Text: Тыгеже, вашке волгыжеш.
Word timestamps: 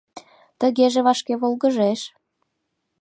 Тыгеже, 0.59 0.99
вашке 1.07 1.33
волгыжеш. 1.41 2.01